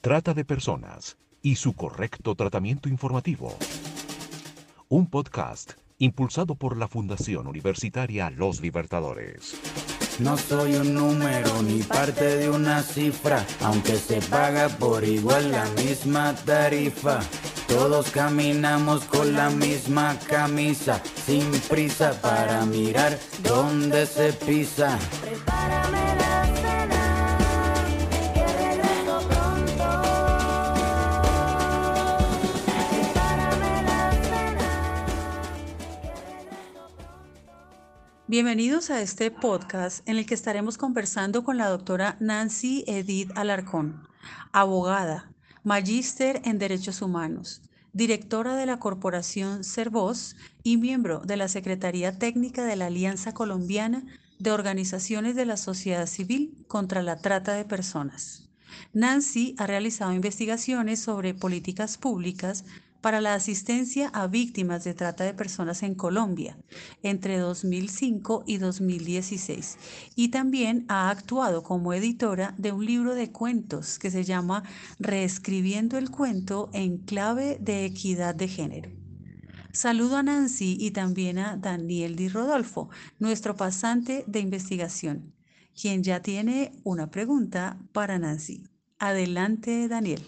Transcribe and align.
trata 0.00 0.32
de 0.32 0.46
personas 0.46 1.18
y 1.42 1.56
su 1.56 1.74
correcto 1.74 2.34
tratamiento 2.34 2.88
informativo. 2.88 3.54
Un 4.88 5.06
podcast 5.06 5.72
impulsado 5.98 6.54
por 6.54 6.78
la 6.78 6.88
Fundación 6.88 7.46
Universitaria 7.46 8.30
Los 8.30 8.62
Libertadores. 8.62 9.56
No 10.18 10.38
soy 10.38 10.74
un 10.76 10.94
número 10.94 11.62
ni 11.62 11.82
parte 11.82 12.36
de 12.36 12.48
una 12.48 12.82
cifra, 12.82 13.44
aunque 13.60 13.96
se 13.96 14.20
paga 14.22 14.68
por 14.68 15.04
igual 15.04 15.50
la 15.50 15.66
misma 15.82 16.34
tarifa. 16.34 17.20
Todos 17.68 18.10
caminamos 18.10 19.04
con 19.04 19.34
la 19.34 19.50
misma 19.50 20.18
camisa, 20.28 21.02
sin 21.26 21.50
prisa 21.68 22.18
para 22.20 22.64
mirar 22.64 23.18
dónde 23.42 24.06
se 24.06 24.32
pisa. 24.32 24.98
Prepárame 25.22 26.16
la 26.16 26.39
Bienvenidos 38.30 38.90
a 38.90 39.02
este 39.02 39.32
podcast 39.32 40.08
en 40.08 40.16
el 40.16 40.24
que 40.24 40.34
estaremos 40.34 40.78
conversando 40.78 41.42
con 41.42 41.56
la 41.56 41.68
doctora 41.68 42.16
Nancy 42.20 42.84
Edith 42.86 43.32
Alarcón, 43.34 44.06
abogada 44.52 45.32
magíster 45.64 46.40
en 46.44 46.60
Derechos 46.60 47.02
Humanos, 47.02 47.60
directora 47.92 48.54
de 48.54 48.66
la 48.66 48.78
Corporación 48.78 49.64
Cervoz 49.64 50.36
y 50.62 50.76
miembro 50.76 51.22
de 51.24 51.36
la 51.36 51.48
Secretaría 51.48 52.20
Técnica 52.20 52.64
de 52.64 52.76
la 52.76 52.86
Alianza 52.86 53.34
Colombiana 53.34 54.06
de 54.38 54.52
Organizaciones 54.52 55.34
de 55.34 55.46
la 55.46 55.56
Sociedad 55.56 56.06
Civil 56.06 56.64
contra 56.68 57.02
la 57.02 57.16
Trata 57.16 57.54
de 57.54 57.64
Personas. 57.64 58.48
Nancy 58.92 59.56
ha 59.58 59.66
realizado 59.66 60.12
investigaciones 60.12 61.00
sobre 61.00 61.34
políticas 61.34 61.98
públicas 61.98 62.64
para 63.00 63.20
la 63.20 63.34
asistencia 63.34 64.08
a 64.08 64.26
víctimas 64.26 64.84
de 64.84 64.94
trata 64.94 65.24
de 65.24 65.34
personas 65.34 65.82
en 65.82 65.94
Colombia 65.94 66.58
entre 67.02 67.38
2005 67.38 68.44
y 68.46 68.58
2016 68.58 69.78
y 70.16 70.28
también 70.28 70.84
ha 70.88 71.10
actuado 71.10 71.62
como 71.62 71.92
editora 71.92 72.54
de 72.58 72.72
un 72.72 72.84
libro 72.84 73.14
de 73.14 73.32
cuentos 73.32 73.98
que 73.98 74.10
se 74.10 74.24
llama 74.24 74.64
Reescribiendo 74.98 75.98
el 75.98 76.10
cuento 76.10 76.70
en 76.72 76.98
clave 76.98 77.58
de 77.60 77.84
equidad 77.84 78.34
de 78.34 78.48
género. 78.48 78.90
Saludo 79.72 80.16
a 80.16 80.22
Nancy 80.22 80.76
y 80.80 80.90
también 80.90 81.38
a 81.38 81.56
Daniel 81.56 82.16
Di 82.16 82.28
Rodolfo, 82.28 82.90
nuestro 83.20 83.54
pasante 83.54 84.24
de 84.26 84.40
investigación, 84.40 85.32
quien 85.80 86.02
ya 86.02 86.20
tiene 86.20 86.72
una 86.82 87.10
pregunta 87.10 87.78
para 87.92 88.18
Nancy. 88.18 88.64
Adelante, 88.98 89.86
Daniel. 89.86 90.26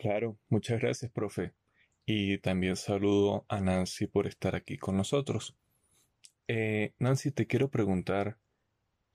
Claro, 0.00 0.38
muchas 0.48 0.80
gracias, 0.80 1.12
profe. 1.12 1.52
Y 2.06 2.38
también 2.38 2.76
saludo 2.76 3.44
a 3.50 3.60
Nancy 3.60 4.06
por 4.06 4.26
estar 4.26 4.56
aquí 4.56 4.78
con 4.78 4.96
nosotros. 4.96 5.58
Eh, 6.48 6.94
Nancy, 6.98 7.32
te 7.32 7.46
quiero 7.46 7.68
preguntar, 7.68 8.38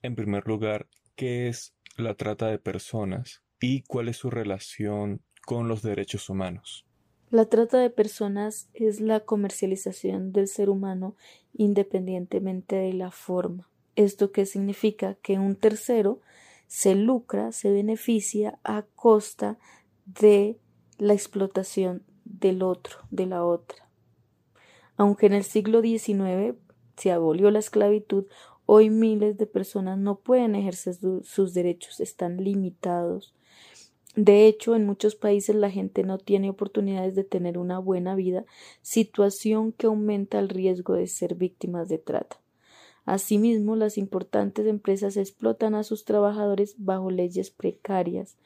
en 0.00 0.14
primer 0.14 0.48
lugar, 0.48 0.88
¿qué 1.16 1.48
es 1.48 1.74
la 1.98 2.14
trata 2.14 2.46
de 2.46 2.58
personas 2.58 3.42
y 3.60 3.82
cuál 3.82 4.08
es 4.08 4.16
su 4.16 4.30
relación 4.30 5.20
con 5.44 5.68
los 5.68 5.82
derechos 5.82 6.30
humanos? 6.30 6.86
La 7.28 7.44
trata 7.44 7.78
de 7.78 7.90
personas 7.90 8.70
es 8.72 9.02
la 9.02 9.20
comercialización 9.20 10.32
del 10.32 10.48
ser 10.48 10.70
humano 10.70 11.14
independientemente 11.52 12.76
de 12.76 12.94
la 12.94 13.10
forma. 13.10 13.68
¿Esto 13.96 14.32
qué 14.32 14.46
significa? 14.46 15.18
Que 15.20 15.38
un 15.38 15.56
tercero 15.56 16.22
se 16.68 16.94
lucra, 16.94 17.52
se 17.52 17.70
beneficia 17.70 18.58
a 18.64 18.86
costa 18.94 19.58
de 20.06 20.58
la 21.00 21.14
explotación 21.14 22.02
del 22.24 22.62
otro, 22.62 22.98
de 23.10 23.26
la 23.26 23.44
otra. 23.44 23.88
Aunque 24.96 25.26
en 25.26 25.32
el 25.32 25.44
siglo 25.44 25.80
XIX 25.80 26.56
se 26.96 27.10
abolió 27.10 27.50
la 27.50 27.58
esclavitud, 27.58 28.26
hoy 28.66 28.90
miles 28.90 29.38
de 29.38 29.46
personas 29.46 29.98
no 29.98 30.20
pueden 30.20 30.54
ejercer 30.54 30.96
sus 31.22 31.54
derechos, 31.54 32.00
están 32.00 32.36
limitados. 32.36 33.34
De 34.14 34.46
hecho, 34.46 34.74
en 34.74 34.86
muchos 34.86 35.14
países 35.14 35.56
la 35.56 35.70
gente 35.70 36.02
no 36.02 36.18
tiene 36.18 36.50
oportunidades 36.50 37.14
de 37.14 37.24
tener 37.24 37.56
una 37.58 37.78
buena 37.78 38.14
vida, 38.14 38.44
situación 38.82 39.72
que 39.72 39.86
aumenta 39.86 40.38
el 40.38 40.48
riesgo 40.48 40.94
de 40.94 41.06
ser 41.06 41.34
víctimas 41.34 41.88
de 41.88 41.98
trata. 41.98 42.39
Asimismo, 43.10 43.74
las 43.74 43.98
importantes 43.98 44.68
empresas 44.68 45.16
explotan 45.16 45.74
a 45.74 45.82
sus 45.82 46.04
trabajadores 46.04 46.76
bajo 46.78 47.10
leyes 47.10 47.50
precarias. 47.50 48.36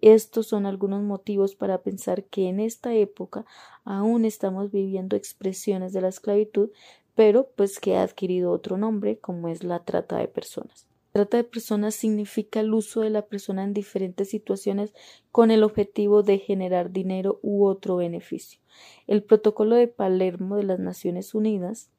Estos 0.00 0.46
son 0.46 0.64
algunos 0.64 1.02
motivos 1.02 1.56
para 1.56 1.82
pensar 1.82 2.22
que 2.22 2.48
en 2.48 2.60
esta 2.60 2.94
época 2.94 3.44
aún 3.82 4.24
estamos 4.24 4.70
viviendo 4.70 5.16
expresiones 5.16 5.92
de 5.92 6.02
la 6.02 6.08
esclavitud, 6.08 6.70
pero 7.16 7.48
pues 7.56 7.80
que 7.80 7.96
ha 7.96 8.04
adquirido 8.04 8.52
otro 8.52 8.76
nombre, 8.76 9.18
como 9.18 9.48
es 9.48 9.64
la 9.64 9.80
trata 9.80 10.18
de 10.18 10.28
personas. 10.28 10.86
Trata 11.10 11.38
de 11.38 11.44
personas 11.44 11.96
significa 11.96 12.60
el 12.60 12.72
uso 12.74 13.00
de 13.00 13.10
la 13.10 13.22
persona 13.22 13.64
en 13.64 13.74
diferentes 13.74 14.30
situaciones 14.30 14.94
con 15.32 15.50
el 15.50 15.64
objetivo 15.64 16.22
de 16.22 16.38
generar 16.38 16.92
dinero 16.92 17.40
u 17.42 17.64
otro 17.64 17.96
beneficio. 17.96 18.60
El 19.08 19.24
Protocolo 19.24 19.74
de 19.74 19.88
Palermo 19.88 20.54
de 20.54 20.62
las 20.62 20.78
Naciones 20.78 21.34
Unidas, 21.34 21.90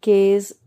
que 0.00 0.34
es 0.34 0.58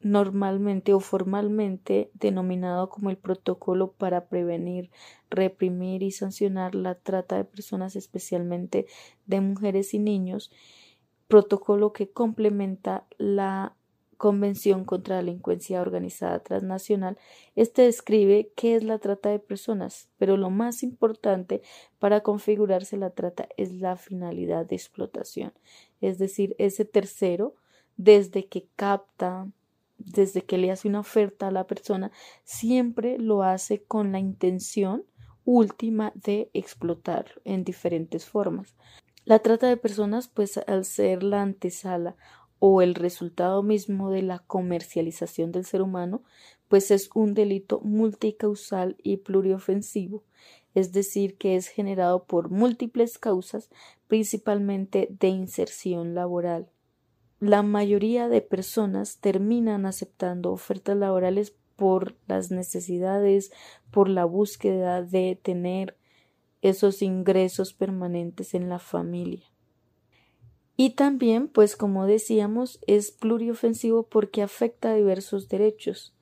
normalmente 0.00 0.94
o 0.94 1.00
formalmente 1.00 2.10
denominado 2.14 2.88
como 2.88 3.10
el 3.10 3.16
Protocolo 3.16 3.92
para 3.92 4.26
prevenir, 4.26 4.90
reprimir 5.30 6.02
y 6.02 6.10
sancionar 6.10 6.74
la 6.74 6.94
trata 6.94 7.36
de 7.36 7.44
personas, 7.44 7.96
especialmente 7.96 8.86
de 9.26 9.40
mujeres 9.40 9.94
y 9.94 9.98
niños, 9.98 10.50
protocolo 11.26 11.92
que 11.92 12.10
complementa 12.10 13.06
la 13.18 13.74
Convención 14.18 14.84
contra 14.84 15.14
la 15.14 15.22
Delincuencia 15.22 15.80
Organizada 15.80 16.40
Transnacional. 16.40 17.16
Este 17.54 17.82
describe 17.82 18.50
qué 18.56 18.74
es 18.74 18.82
la 18.82 18.98
trata 18.98 19.28
de 19.28 19.38
personas, 19.38 20.10
pero 20.18 20.36
lo 20.36 20.50
más 20.50 20.82
importante 20.82 21.62
para 22.00 22.22
configurarse 22.22 22.96
la 22.96 23.10
trata 23.10 23.48
es 23.56 23.72
la 23.72 23.94
finalidad 23.94 24.66
de 24.66 24.74
explotación, 24.74 25.52
es 26.00 26.18
decir, 26.18 26.56
ese 26.58 26.84
tercero 26.84 27.54
desde 27.96 28.46
que 28.46 28.66
capta, 28.74 29.46
desde 29.98 30.42
que 30.42 30.58
le 30.58 30.70
hace 30.70 30.88
una 30.88 31.00
oferta 31.00 31.48
a 31.48 31.50
la 31.50 31.66
persona, 31.66 32.10
siempre 32.44 33.18
lo 33.18 33.42
hace 33.42 33.82
con 33.82 34.12
la 34.12 34.18
intención 34.18 35.04
última 35.44 36.12
de 36.14 36.50
explotar 36.54 37.40
en 37.44 37.64
diferentes 37.64 38.26
formas. 38.26 38.76
La 39.24 39.40
trata 39.40 39.66
de 39.66 39.76
personas, 39.76 40.28
pues 40.28 40.58
al 40.58 40.84
ser 40.84 41.22
la 41.22 41.42
antesala 41.42 42.16
o 42.58 42.82
el 42.82 42.94
resultado 42.94 43.62
mismo 43.62 44.10
de 44.10 44.22
la 44.22 44.40
comercialización 44.40 45.52
del 45.52 45.64
ser 45.64 45.82
humano, 45.82 46.22
pues 46.68 46.90
es 46.90 47.10
un 47.14 47.34
delito 47.34 47.80
multicausal 47.80 48.96
y 49.02 49.18
pluriofensivo, 49.18 50.22
es 50.74 50.92
decir, 50.92 51.36
que 51.36 51.56
es 51.56 51.68
generado 51.68 52.24
por 52.24 52.50
múltiples 52.50 53.18
causas, 53.18 53.70
principalmente 54.06 55.08
de 55.10 55.28
inserción 55.28 56.14
laboral 56.14 56.70
la 57.40 57.62
mayoría 57.62 58.28
de 58.28 58.40
personas 58.40 59.18
terminan 59.18 59.86
aceptando 59.86 60.52
ofertas 60.52 60.96
laborales 60.96 61.54
por 61.76 62.16
las 62.26 62.50
necesidades, 62.50 63.52
por 63.92 64.08
la 64.08 64.24
búsqueda 64.24 65.02
de 65.02 65.38
tener 65.40 65.96
esos 66.62 67.02
ingresos 67.02 67.72
permanentes 67.72 68.54
en 68.54 68.68
la 68.68 68.80
familia. 68.80 69.46
Y 70.76 70.90
también, 70.90 71.48
pues 71.48 71.76
como 71.76 72.06
decíamos, 72.06 72.80
es 72.86 73.10
pluriofensivo 73.10 74.04
porque 74.04 74.42
afecta 74.42 74.90
a 74.90 74.94
diversos 74.94 75.48
derechos 75.48 76.14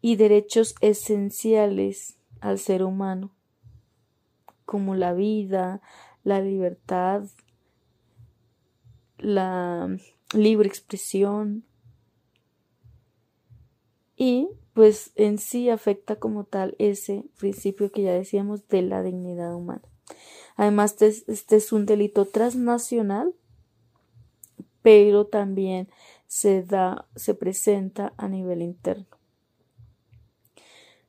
y 0.00 0.16
derechos 0.16 0.74
esenciales 0.80 2.18
al 2.40 2.58
ser 2.58 2.82
humano, 2.82 3.34
como 4.64 4.94
la 4.94 5.14
vida, 5.14 5.80
la 6.24 6.40
libertad, 6.40 7.24
la 9.18 9.88
libre 10.34 10.68
expresión 10.68 11.64
y 14.16 14.48
pues 14.72 15.12
en 15.14 15.38
sí 15.38 15.70
afecta 15.70 16.16
como 16.16 16.44
tal 16.44 16.74
ese 16.78 17.24
principio 17.38 17.90
que 17.90 18.02
ya 18.02 18.12
decíamos 18.12 18.66
de 18.68 18.82
la 18.82 19.02
dignidad 19.02 19.54
humana. 19.54 19.82
Además, 20.56 21.00
este, 21.00 21.32
este 21.32 21.56
es 21.56 21.72
un 21.72 21.86
delito 21.86 22.24
transnacional, 22.26 23.34
pero 24.82 25.26
también 25.26 25.88
se 26.26 26.62
da, 26.62 27.06
se 27.14 27.34
presenta 27.34 28.12
a 28.16 28.28
nivel 28.28 28.62
interno. 28.62 29.06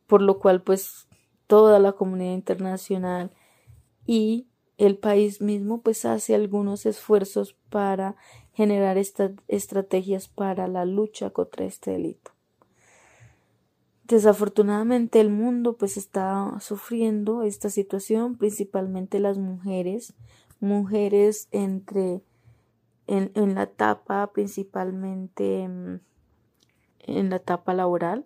Por 0.06 0.22
lo 0.22 0.40
cual, 0.40 0.62
pues, 0.62 1.08
toda 1.48 1.80
la 1.80 1.94
comunidad 1.94 2.34
internacional 2.34 3.32
y 4.06 4.48
el 4.78 4.98
país 4.98 5.42
mismo 5.42 5.82
pues 5.82 6.06
hace 6.06 6.36
algunos 6.36 6.86
esfuerzos 6.86 7.56
para 7.70 8.16
generar 8.54 8.98
estas 8.98 9.32
estrategias 9.48 10.28
para 10.28 10.68
la 10.68 10.86
lucha 10.86 11.30
contra 11.32 11.66
este 11.66 11.92
delito. 11.92 12.32
Desafortunadamente 14.04 15.20
el 15.20 15.30
mundo 15.30 15.76
pues 15.78 15.98
está 15.98 16.56
sufriendo 16.60 17.44
esta 17.44 17.70
situación, 17.70 18.38
principalmente 18.38 19.20
las 19.20 19.38
mujeres, 19.38 20.14
mujeres 20.60 21.50
entre 21.52 22.22
en, 23.08 23.32
en 23.36 23.56
la 23.56 23.64
etapa 23.64 24.32
principalmente 24.32 25.68
mm, 25.68 26.00
en 27.00 27.30
la 27.30 27.38
etapa 27.38 27.74
laboral 27.74 28.26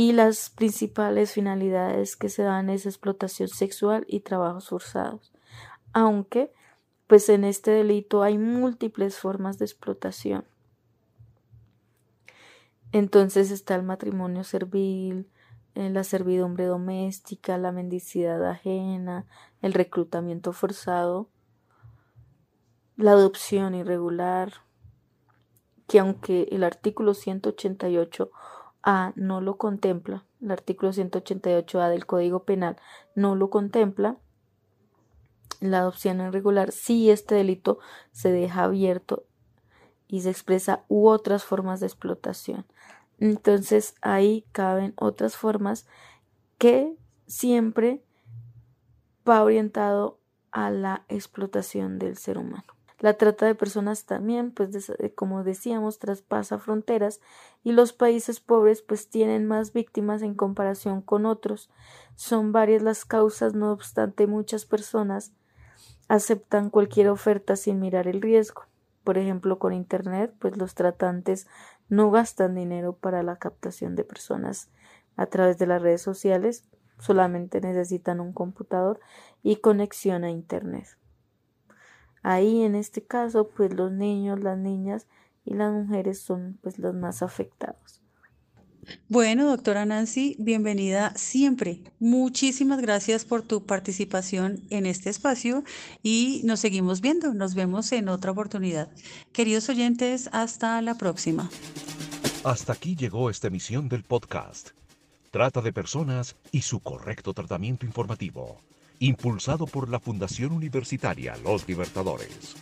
y 0.00 0.14
las 0.14 0.48
principales 0.48 1.32
finalidades 1.32 2.16
que 2.16 2.30
se 2.30 2.42
dan 2.42 2.70
es 2.70 2.86
explotación 2.86 3.48
sexual 3.50 4.06
y 4.08 4.20
trabajos 4.20 4.70
forzados. 4.70 5.30
Aunque 5.92 6.54
pues 7.06 7.28
en 7.28 7.44
este 7.44 7.72
delito 7.72 8.22
hay 8.22 8.38
múltiples 8.38 9.18
formas 9.18 9.58
de 9.58 9.66
explotación. 9.66 10.46
Entonces 12.92 13.50
está 13.50 13.74
el 13.74 13.82
matrimonio 13.82 14.42
servil, 14.42 15.28
eh, 15.74 15.90
la 15.90 16.02
servidumbre 16.02 16.64
doméstica, 16.64 17.58
la 17.58 17.70
mendicidad 17.70 18.42
ajena, 18.48 19.26
el 19.60 19.74
reclutamiento 19.74 20.54
forzado, 20.54 21.28
la 22.96 23.10
adopción 23.10 23.74
irregular, 23.74 24.50
que 25.86 25.98
aunque 25.98 26.48
el 26.52 26.64
artículo 26.64 27.12
188A 28.82 29.12
no 29.16 29.40
lo 29.40 29.56
contempla, 29.56 30.24
el 30.40 30.50
artículo 30.50 30.92
188A 30.92 31.88
del 31.88 32.06
Código 32.06 32.44
Penal 32.44 32.76
no 33.14 33.34
lo 33.34 33.50
contempla, 33.50 34.16
la 35.60 35.80
adopción 35.80 36.20
irregular, 36.20 36.72
si 36.72 37.10
este 37.10 37.34
delito 37.34 37.78
se 38.12 38.32
deja 38.32 38.64
abierto 38.64 39.24
y 40.08 40.22
se 40.22 40.30
expresa 40.30 40.84
u 40.88 41.08
otras 41.08 41.44
formas 41.44 41.80
de 41.80 41.86
explotación. 41.86 42.64
Entonces 43.18 43.94
ahí 44.00 44.46
caben 44.52 44.94
otras 44.96 45.36
formas 45.36 45.86
que 46.58 46.96
siempre 47.26 48.02
va 49.28 49.42
orientado 49.42 50.18
a 50.50 50.70
la 50.70 51.04
explotación 51.08 51.98
del 51.98 52.16
ser 52.16 52.38
humano. 52.38 52.79
La 53.00 53.14
trata 53.14 53.46
de 53.46 53.54
personas 53.54 54.04
también, 54.04 54.50
pues 54.52 54.92
como 55.14 55.42
decíamos, 55.42 55.98
traspasa 55.98 56.58
fronteras 56.58 57.20
y 57.64 57.72
los 57.72 57.94
países 57.94 58.40
pobres 58.40 58.82
pues 58.82 59.08
tienen 59.08 59.46
más 59.46 59.72
víctimas 59.72 60.20
en 60.20 60.34
comparación 60.34 61.00
con 61.00 61.24
otros. 61.24 61.70
Son 62.14 62.52
varias 62.52 62.82
las 62.82 63.06
causas, 63.06 63.54
no 63.54 63.72
obstante 63.72 64.26
muchas 64.26 64.66
personas 64.66 65.32
aceptan 66.08 66.68
cualquier 66.68 67.08
oferta 67.08 67.56
sin 67.56 67.80
mirar 67.80 68.06
el 68.06 68.20
riesgo. 68.20 68.64
Por 69.02 69.16
ejemplo, 69.16 69.58
con 69.58 69.72
Internet, 69.72 70.34
pues 70.38 70.58
los 70.58 70.74
tratantes 70.74 71.46
no 71.88 72.10
gastan 72.10 72.54
dinero 72.54 72.94
para 72.96 73.22
la 73.22 73.36
captación 73.36 73.96
de 73.96 74.04
personas 74.04 74.68
a 75.16 75.24
través 75.24 75.56
de 75.56 75.66
las 75.66 75.80
redes 75.80 76.02
sociales, 76.02 76.64
solamente 76.98 77.62
necesitan 77.62 78.20
un 78.20 78.34
computador 78.34 79.00
y 79.42 79.56
conexión 79.56 80.24
a 80.24 80.30
Internet. 80.30 80.99
Ahí 82.22 82.62
en 82.62 82.74
este 82.74 83.02
caso, 83.02 83.48
pues 83.48 83.72
los 83.72 83.92
niños, 83.92 84.40
las 84.40 84.58
niñas 84.58 85.06
y 85.44 85.54
las 85.54 85.72
mujeres 85.72 86.20
son 86.20 86.58
pues 86.62 86.78
los 86.78 86.94
más 86.94 87.22
afectados. 87.22 88.00
Bueno, 89.08 89.46
doctora 89.46 89.84
Nancy, 89.86 90.36
bienvenida 90.38 91.12
siempre. 91.14 91.82
Muchísimas 91.98 92.80
gracias 92.80 93.24
por 93.24 93.42
tu 93.42 93.64
participación 93.64 94.62
en 94.70 94.86
este 94.86 95.10
espacio 95.10 95.64
y 96.02 96.40
nos 96.44 96.60
seguimos 96.60 97.00
viendo. 97.00 97.34
Nos 97.34 97.54
vemos 97.54 97.92
en 97.92 98.08
otra 98.08 98.32
oportunidad. 98.32 98.88
Queridos 99.32 99.68
oyentes, 99.68 100.28
hasta 100.32 100.80
la 100.82 100.96
próxima. 100.96 101.50
Hasta 102.42 102.72
aquí 102.72 102.96
llegó 102.96 103.30
esta 103.30 103.48
emisión 103.48 103.88
del 103.88 104.02
podcast. 104.02 104.70
Trata 105.30 105.60
de 105.60 105.72
personas 105.72 106.36
y 106.50 106.62
su 106.62 106.80
correcto 106.80 107.34
tratamiento 107.34 107.86
informativo. 107.86 108.58
Impulsado 109.02 109.66
por 109.66 109.88
la 109.88 109.98
Fundación 109.98 110.52
Universitaria 110.52 111.34
Los 111.42 111.66
Libertadores. 111.66 112.54